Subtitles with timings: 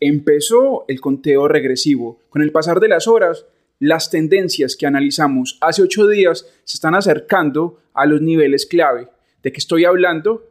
[0.00, 2.20] Empezó el conteo regresivo.
[2.30, 3.44] Con el pasar de las horas,
[3.78, 9.08] las tendencias que analizamos hace ocho días se están acercando a los niveles clave.
[9.42, 10.46] ¿De qué estoy hablando?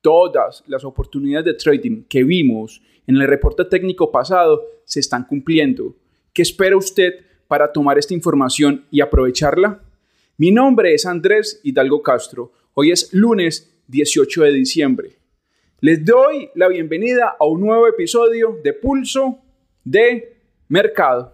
[0.00, 5.94] Todas las oportunidades de trading que vimos en el reporte técnico pasado se están cumpliendo.
[6.32, 7.14] ¿Qué espera usted
[7.46, 9.80] para tomar esta información y aprovecharla?
[10.36, 12.52] Mi nombre es Andrés Hidalgo Castro.
[12.74, 15.18] Hoy es lunes 18 de diciembre.
[15.80, 19.38] Les doy la bienvenida a un nuevo episodio de Pulso
[19.84, 20.36] de
[20.66, 21.32] Mercado.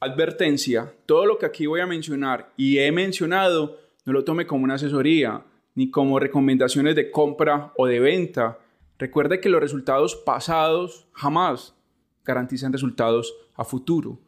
[0.00, 4.64] Advertencia, todo lo que aquí voy a mencionar y he mencionado no lo tome como
[4.64, 5.44] una asesoría
[5.74, 8.60] ni como recomendaciones de compra o de venta.
[8.98, 11.75] Recuerde que los resultados pasados jamás
[12.26, 14.18] garantizan resultados a futuro.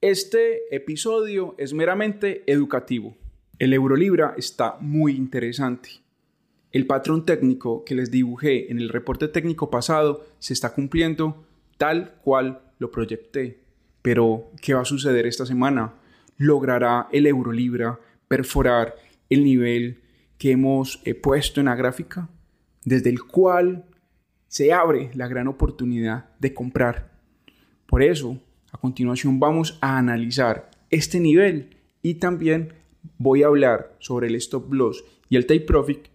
[0.00, 3.16] Este episodio es meramente educativo.
[3.58, 5.88] El Eurolibra está muy interesante.
[6.72, 11.44] El patrón técnico que les dibujé en el reporte técnico pasado se está cumpliendo
[11.78, 13.60] tal cual lo proyecté.
[14.02, 15.94] Pero, ¿qué va a suceder esta semana?
[16.36, 18.94] ¿Logrará el Eurolibra perforar
[19.30, 20.02] el nivel
[20.38, 22.28] que hemos eh, puesto en la gráfica?
[22.84, 23.86] Desde el cual
[24.48, 27.15] se abre la gran oportunidad de comprar.
[27.86, 28.38] Por eso,
[28.72, 32.72] a continuación vamos a analizar este nivel y también
[33.18, 36.06] voy a hablar sobre el stop loss y el take profit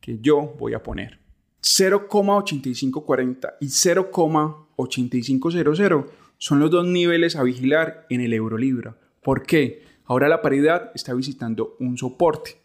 [0.00, 1.20] que yo voy a poner.
[1.62, 6.06] 0,8540 y 0,8500
[6.38, 8.96] son los dos niveles a vigilar en el euro libra.
[9.22, 9.82] ¿Por qué?
[10.06, 12.56] Ahora la paridad está visitando un soporte,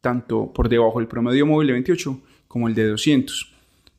[0.01, 2.19] tanto por debajo del promedio móvil de 28
[2.49, 3.53] como el de 200.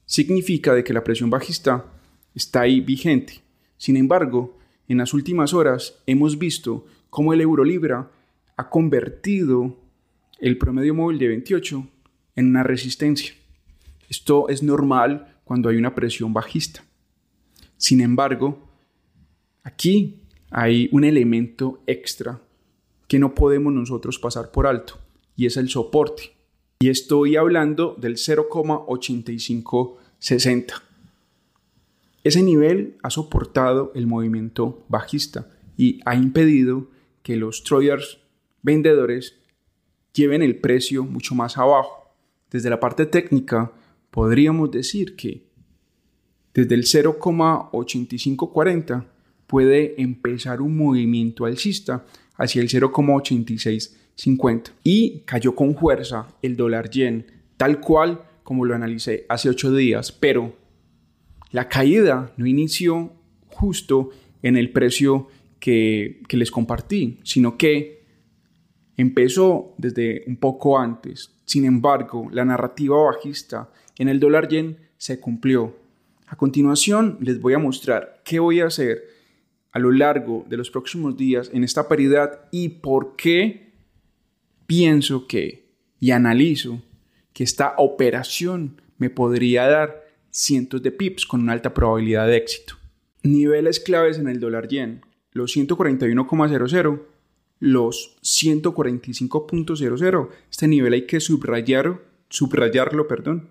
[0.07, 1.85] Significa de que la presión bajista
[2.34, 3.44] está ahí vigente.
[3.78, 4.57] Sin embargo,
[4.88, 8.09] en las últimas horas hemos visto cómo el euro libra
[8.57, 9.83] ha convertido
[10.44, 11.88] el promedio móvil de 28
[12.36, 13.34] en una resistencia.
[14.09, 16.84] Esto es normal cuando hay una presión bajista.
[17.78, 18.59] Sin embargo,
[19.64, 20.20] aquí
[20.52, 22.42] hay un elemento extra
[23.08, 25.00] que no podemos nosotros pasar por alto
[25.38, 26.34] y es el soporte.
[26.82, 30.74] Y estoy hablando del 0,8560.
[32.26, 36.90] Ese nivel ha soportado el movimiento bajista y ha impedido
[37.22, 38.18] que los traders
[38.62, 39.38] vendedores
[40.13, 42.16] lleven el precio mucho más abajo.
[42.51, 43.74] Desde la parte técnica,
[44.12, 45.44] podríamos decir que
[46.53, 49.06] desde el 0,8540
[49.47, 56.91] puede empezar un movimiento alcista hacia el 0,86 50 y cayó con fuerza el dólar
[56.91, 57.25] yen,
[57.57, 60.56] tal cual como lo analicé hace 8 días, pero
[61.52, 63.13] la caída no inició
[63.47, 64.12] justo
[64.44, 65.28] en el precio
[65.59, 68.03] que, que les compartí, sino que
[68.98, 71.34] empezó desde un poco antes.
[71.46, 75.76] Sin embargo, la narrativa bajista en el dólar yen se cumplió.
[76.28, 79.03] A continuación les voy a mostrar qué voy a hacer
[79.72, 83.74] a lo largo de los próximos días en esta paridad y por qué
[84.66, 85.64] pienso que
[86.00, 86.82] y analizo
[87.34, 92.76] que esta operación me podría dar cientos de pips con una alta probabilidad de éxito.
[93.24, 95.02] Niveles claves en el dólar yen,
[95.32, 97.02] los 141,00,
[97.63, 103.47] los 145.00, este nivel hay que subrayar, subrayarlo, perdón,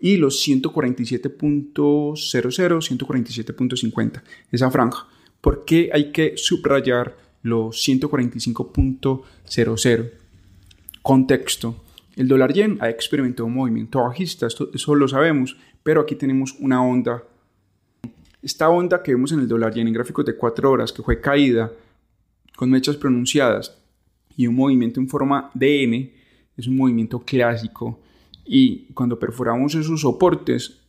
[0.00, 5.06] y los 147.00, 147.50, esa franja.
[5.40, 10.10] ¿Por qué hay que subrayar los 145.00?
[11.02, 11.84] Contexto.
[12.16, 16.56] El dólar yen ha experimentado un movimiento bajista, esto, eso lo sabemos, pero aquí tenemos
[16.58, 17.22] una onda.
[18.42, 21.20] Esta onda que vemos en el dólar yen en gráficos de 4 horas, que fue
[21.20, 21.70] caída
[22.56, 23.78] con mechas pronunciadas
[24.36, 26.12] y un movimiento en forma de N,
[26.56, 28.00] es un movimiento clásico.
[28.44, 30.80] Y cuando perforamos esos soportes,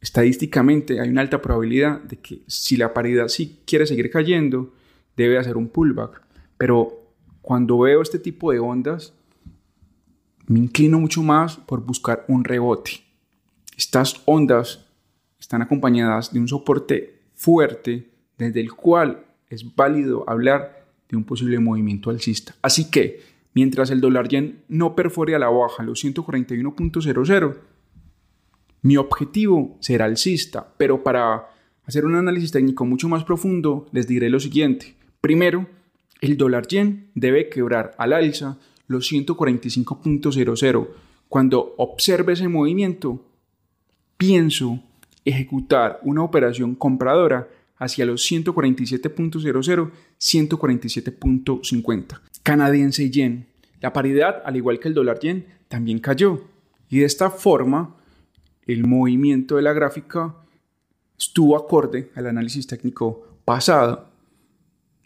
[0.00, 4.74] estadísticamente hay una alta probabilidad de que si la paridad sí quiere seguir cayendo,
[5.16, 6.22] debe hacer un pullback.
[6.56, 7.12] Pero
[7.42, 9.12] cuando veo este tipo de ondas,
[10.46, 12.92] me inclino mucho más por buscar un rebote.
[13.76, 14.86] Estas ondas
[15.38, 20.77] están acompañadas de un soporte fuerte desde el cual es válido hablar
[21.08, 22.54] de un posible movimiento alcista.
[22.62, 23.20] Así que,
[23.54, 27.56] mientras el dólar yen no perfore a la baja los 141.00,
[28.82, 31.48] Mi objetivo será alcista, pero para
[31.84, 34.94] hacer un análisis técnico mucho más profundo les diré lo siguiente.
[35.20, 35.66] Primero,
[36.20, 40.88] el dólar yen debe quebrar al alza los 145.00.
[41.28, 43.24] Cuando observe ese movimiento,
[44.16, 44.80] pienso
[45.24, 47.48] ejecutar una operación compradora
[47.78, 52.20] hacia los 147.00, 147.50.
[52.42, 53.46] Canadiense yen.
[53.80, 56.44] La paridad, al igual que el dólar yen, también cayó.
[56.88, 57.96] Y de esta forma,
[58.66, 60.34] el movimiento de la gráfica
[61.18, 64.08] estuvo acorde al análisis técnico pasado.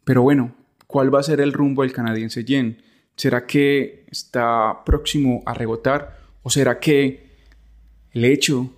[0.05, 0.55] Pero bueno,
[0.87, 2.83] ¿cuál va a ser el rumbo del canadiense yen?
[3.17, 6.19] ¿Será que está próximo a rebotar?
[6.43, 7.31] ¿O será que
[8.13, 8.71] el hecho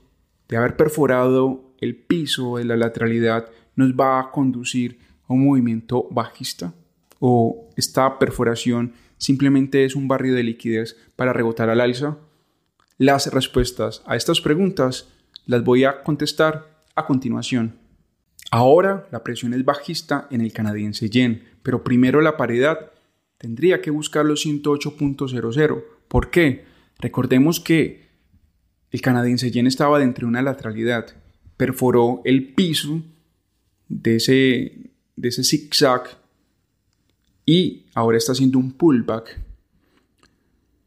[0.49, 4.98] de haber perforado el piso de la lateralidad nos va a conducir
[5.28, 6.74] a un movimiento bajista?
[7.18, 12.18] ¿O esta perforación simplemente es un barrio de liquidez para rebotar al alza?
[12.98, 15.08] Las respuestas a estas preguntas
[15.46, 17.76] las voy a contestar a continuación.
[18.50, 22.92] Ahora la presión es bajista en el canadiense yen, pero primero la paridad
[23.38, 25.84] tendría que buscar los 108.00.
[26.08, 26.64] ¿Por qué?
[26.98, 28.08] Recordemos que
[28.90, 31.16] el canadiense yen estaba dentro de una lateralidad,
[31.56, 33.02] perforó el piso
[33.94, 36.19] de ese, de ese zigzag
[37.46, 39.38] y ahora está haciendo un pullback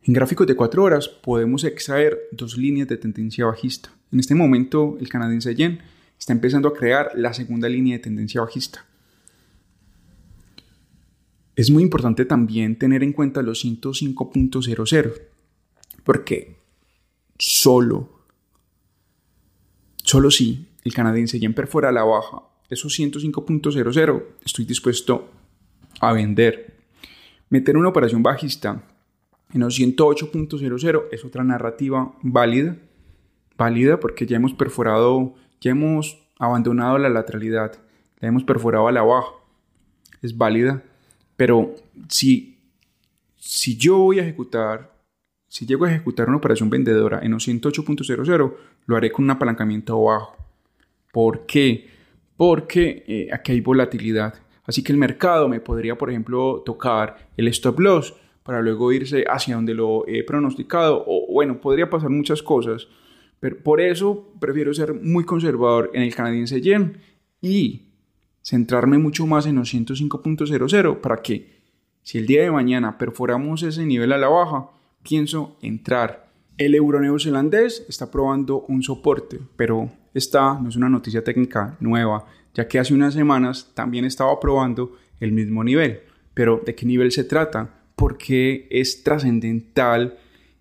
[0.03, 3.91] en gráficos de 4 horas podemos extraer dos líneas de tendencia bajista.
[4.11, 5.79] En este momento el canadiense yen
[6.17, 8.85] está empezando a crear la segunda línea de tendencia bajista.
[11.57, 15.13] Es muy importante también tener en cuenta los 105.00
[16.03, 16.55] porque
[17.37, 18.23] solo,
[19.97, 25.29] solo si el canadiense yen perfora la baja esos 105.00 estoy dispuesto
[25.99, 26.75] a vender.
[27.49, 28.83] Meter una operación bajista
[29.53, 32.77] en los 108.00 es otra narrativa válida,
[33.57, 37.79] válida porque ya hemos perforado, ya hemos abandonado la lateralidad,
[38.19, 39.31] la hemos perforado a la baja,
[40.21, 40.83] es válida,
[41.37, 41.75] pero
[42.09, 42.59] si,
[43.37, 44.93] si yo voy a ejecutar,
[45.47, 48.53] si llego a ejecutar una operación vendedora en los 108.00,
[48.85, 50.35] lo haré con un apalancamiento bajo.
[51.13, 51.96] ¿Por qué?
[52.37, 54.35] Porque eh, aquí hay volatilidad.
[54.65, 58.13] Así que el mercado me podría, por ejemplo, tocar el stop loss
[58.43, 61.03] para luego irse hacia donde lo he pronosticado.
[61.05, 62.87] O bueno, podría pasar muchas cosas.
[63.39, 66.97] Pero por eso prefiero ser muy conservador en el canadiense yen
[67.41, 67.87] y
[68.41, 71.57] centrarme mucho más en los 105.00 para que
[72.01, 74.69] si el día de mañana perforamos ese nivel a la baja,
[75.03, 76.31] pienso entrar.
[76.57, 82.25] El euro neozelandés está probando un soporte, pero esta no es una noticia técnica nueva,
[82.53, 86.01] ya que hace unas semanas también estaba probando el mismo nivel.
[86.33, 87.77] Pero ¿de qué nivel se trata?
[87.97, 90.17] porque es trascendental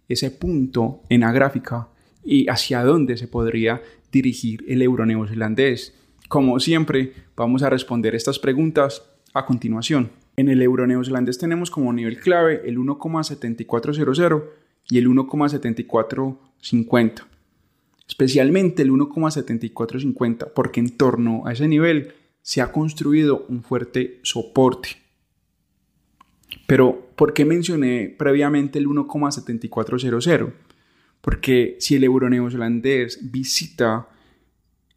[0.08, 1.88] ese punto en la gráfica
[2.24, 5.94] y hacia dónde se podría dirigir el euro neozelandés.
[6.28, 9.02] Como siempre, vamos a responder estas preguntas
[9.34, 10.08] a continuación.
[10.36, 14.44] En el euro neozelandés tenemos como nivel clave el 1,7400
[14.88, 17.26] y el 1,7450.
[18.08, 24.90] Especialmente el 1,7450 porque en torno a ese nivel se ha construido un fuerte soporte.
[26.66, 30.52] Pero, ¿por qué mencioné previamente el 1,7400?
[31.20, 34.08] Porque si el euro neozelandés visita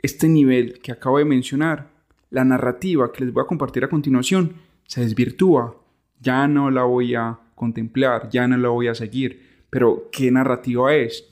[0.02, 1.92] este nivel que acabo de mencionar,
[2.30, 4.54] la narrativa que les voy a compartir a continuación
[4.86, 5.76] se desvirtúa.
[6.22, 9.64] Ya no la voy a contemplar, ya no la voy a seguir.
[9.70, 11.26] Pero, ¿qué narrativa es?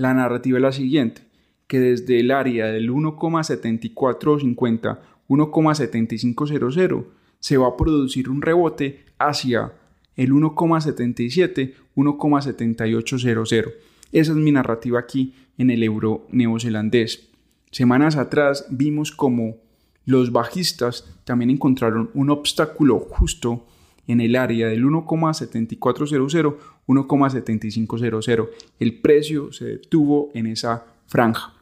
[0.00, 1.20] La narrativa es la siguiente,
[1.66, 7.04] que desde el área del 1,7450, 1,7500,
[7.38, 9.74] se va a producir un rebote hacia
[10.16, 13.74] el 1,77, 1,7800.
[14.10, 17.28] Esa es mi narrativa aquí en el euro neozelandés.
[17.70, 19.58] Semanas atrás vimos como
[20.06, 23.66] los bajistas también encontraron un obstáculo justo
[24.06, 26.54] en el área del 1,7400,
[26.86, 28.48] 1,7500.
[28.78, 31.54] El precio se detuvo en esa franja.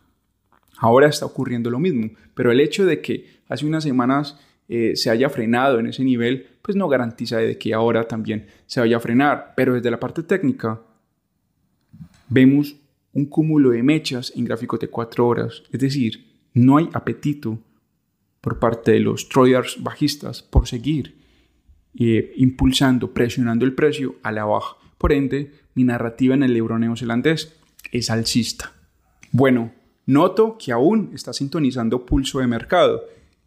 [0.78, 5.10] Ahora está ocurriendo lo mismo, pero el hecho de que hace unas semanas eh, se
[5.10, 9.00] haya frenado en ese nivel, pues no garantiza de que ahora también se vaya a
[9.00, 9.54] frenar.
[9.56, 10.80] Pero desde la parte técnica
[12.28, 12.76] vemos
[13.12, 15.62] un cúmulo de mechas en gráficos de 4 horas.
[15.72, 17.58] Es decir, no hay apetito
[18.40, 21.16] por parte de los traders bajistas por seguir
[21.98, 24.76] eh, impulsando, presionando el precio a la baja.
[24.98, 27.54] Por ende, mi narrativa en el euro neozelandés
[27.92, 28.72] es alcista.
[29.30, 29.72] Bueno,
[30.06, 33.04] noto que aún está sintonizando pulso de mercado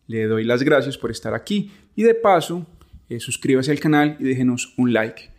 [0.08, 2.66] le doy las gracias por estar aquí y de paso
[3.08, 5.30] eh, suscríbase al canal y déjenos un like.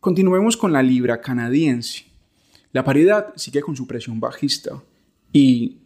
[0.00, 2.04] Continuemos con la libra canadiense.
[2.72, 4.82] La paridad sigue con su presión bajista.
[5.32, 5.78] Y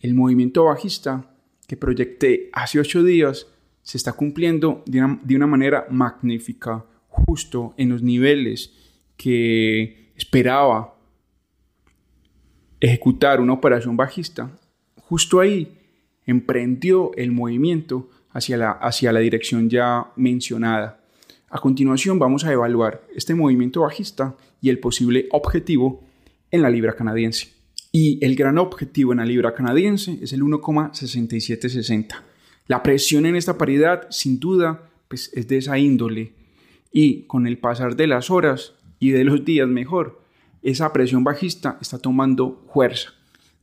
[0.00, 1.34] el movimiento bajista
[1.66, 3.46] que proyecté hace ocho días
[3.82, 8.72] se está cumpliendo de una manera magnífica, justo en los niveles
[9.22, 10.96] que esperaba
[12.80, 14.50] ejecutar una operación bajista.
[14.96, 15.78] Justo ahí
[16.26, 21.04] emprendió el movimiento hacia la, hacia la dirección ya mencionada.
[21.48, 26.02] A continuación vamos a evaluar este movimiento bajista y el posible objetivo
[26.50, 27.52] en la libra canadiense.
[27.92, 32.16] Y el gran objetivo en la libra canadiense es el 1,6760.
[32.66, 36.32] La presión en esta paridad, sin duda, pues, es de esa índole.
[36.90, 40.22] Y con el pasar de las horas y de los días mejor,
[40.62, 43.10] esa presión bajista está tomando fuerza.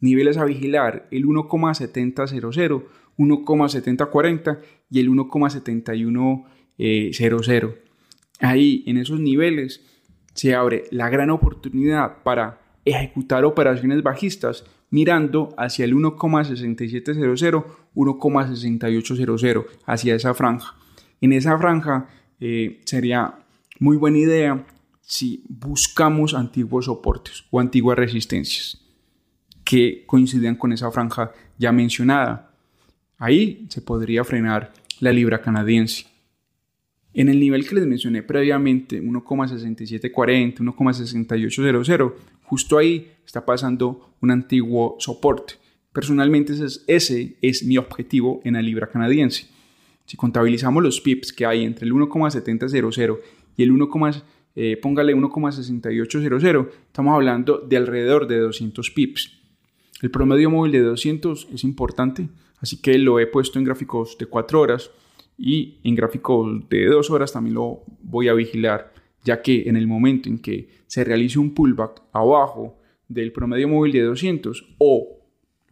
[0.01, 2.83] Niveles a vigilar, el 1,7000,
[3.17, 7.75] 1,7040 y el 1,7100.
[8.41, 9.81] Ahí, en esos niveles,
[10.33, 17.63] se abre la gran oportunidad para ejecutar operaciones bajistas mirando hacia el 1,6700,
[17.95, 20.75] 1,6800, hacia esa franja.
[21.21, 22.09] En esa franja
[22.41, 23.35] eh, sería
[23.79, 24.65] muy buena idea
[25.09, 28.79] si buscamos antiguos soportes o antiguas resistencias
[29.65, 32.53] que coincidan con esa franja ya mencionada.
[33.17, 36.05] Ahí se podría frenar la libra canadiense.
[37.11, 42.13] En el nivel que les mencioné previamente, 1,6740, 1,6800,
[42.43, 45.55] justo ahí está pasando un antiguo soporte.
[45.91, 46.53] Personalmente
[46.85, 49.47] ese es, mi objetivo en la libra canadiense.
[50.05, 53.19] Si contabilizamos los pips que hay entre el 1,7000
[53.57, 53.89] y el 1,
[54.55, 59.39] eh, póngale 1,6800, estamos hablando de alrededor de 200 pips.
[60.01, 62.29] El promedio móvil de 200 es importante,
[62.59, 64.91] así que lo he puesto en gráficos de 4 horas
[65.37, 69.87] y en gráficos de 2 horas también lo voy a vigilar, ya que en el
[69.87, 72.77] momento en que se realice un pullback abajo
[73.07, 75.19] del promedio móvil de 200 o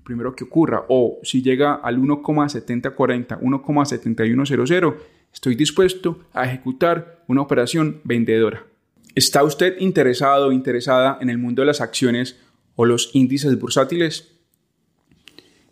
[0.07, 4.95] primero que ocurra o si llega al 1,7040, 1,7100,
[5.33, 8.65] estoy dispuesto a ejecutar una operación vendedora.
[9.15, 12.37] ¿Está usted interesado o interesada en el mundo de las acciones
[12.77, 14.31] o los índices bursátiles.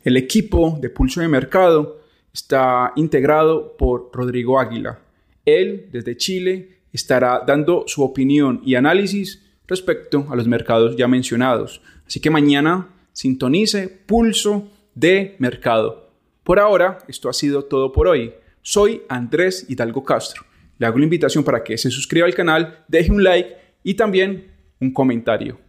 [0.04, 2.02] El equipo de pulso de mercado
[2.34, 5.00] está integrado por Rodrigo Águila.
[5.46, 11.82] Él, desde Chile, estará dando su opinión y análisis respecto a los mercados ya mencionados.
[12.06, 16.10] Así que mañana sintonice Pulso de Mercado.
[16.44, 18.34] Por ahora, esto ha sido todo por hoy.
[18.68, 20.44] Soy Andrés Hidalgo Castro.
[20.80, 24.52] Le hago la invitación para que se suscriba al canal, deje un like y también
[24.80, 25.60] un comentario.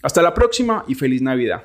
[0.00, 1.64] Hasta la próxima y feliz Navidad.